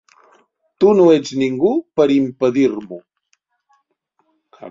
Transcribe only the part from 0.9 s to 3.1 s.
no ets ningú per a impedir-m'ho.